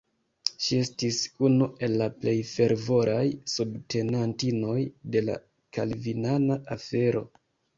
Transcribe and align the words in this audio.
Ŝi 0.67 0.77
estis 0.83 1.17
unu 1.49 1.67
el 1.87 1.93
la 2.03 2.07
plej 2.23 2.33
fervoraj 2.53 3.21
subtenantinoj 3.57 4.79
de 5.17 5.23
la 5.29 5.37
kalvinana 5.79 6.59
afero. 6.79 7.27